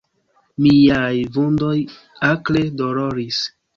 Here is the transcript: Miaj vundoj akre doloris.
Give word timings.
Miaj 0.67 1.19
vundoj 1.35 1.75
akre 2.31 2.65
doloris. 2.81 3.45